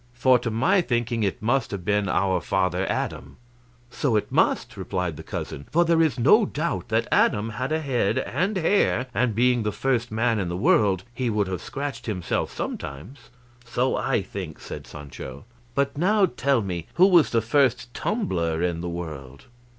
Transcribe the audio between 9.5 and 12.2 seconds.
the first man in the world he would have scratched